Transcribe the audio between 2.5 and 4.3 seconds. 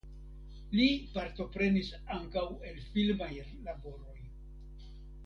en filmaj laboroj.